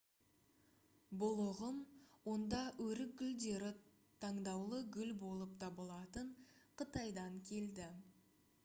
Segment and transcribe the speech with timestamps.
[1.23, 1.77] бұл ұғым
[2.31, 3.69] онда өрік гүлдері
[4.25, 6.35] таңдаулы гүл болып табылатын
[6.83, 7.95] қытайдан келді